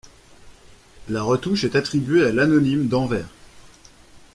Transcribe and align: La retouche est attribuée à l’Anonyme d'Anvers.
La 1.09 1.21
retouche 1.21 1.63
est 1.63 1.75
attribuée 1.75 2.25
à 2.25 2.31
l’Anonyme 2.31 2.87
d'Anvers. 2.87 3.27